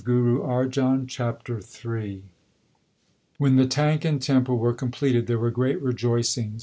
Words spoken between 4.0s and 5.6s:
and temple were completed there were